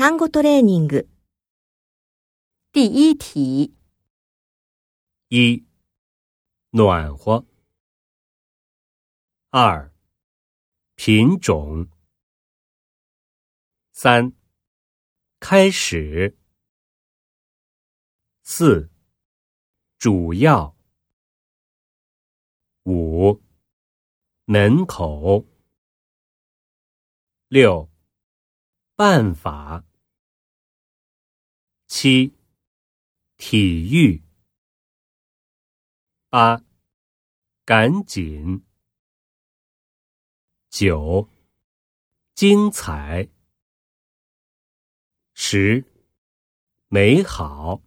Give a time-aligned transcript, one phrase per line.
[0.00, 1.08] 単語トレーニング。
[2.72, 3.74] 第一题，
[5.28, 5.66] 一、
[6.70, 7.46] 暖和；
[9.50, 9.90] 二、
[10.94, 11.88] 品种；
[13.92, 14.32] 三、
[15.40, 16.36] 开始；
[18.42, 18.90] 四、
[19.98, 20.76] 主要；
[22.84, 23.42] 五、
[24.44, 25.46] 门口；
[27.48, 27.90] 六、
[28.94, 29.82] 办法；
[31.93, 32.31] 七，
[33.35, 33.59] 体
[33.91, 34.23] 育。
[36.29, 36.63] 八，
[37.65, 38.63] 赶紧。
[40.69, 41.27] 九，
[42.33, 43.27] 精彩。
[45.33, 45.83] 十，
[46.87, 47.81] 美好。